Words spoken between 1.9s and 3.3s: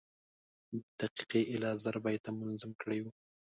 بیته منظوم کړي وو.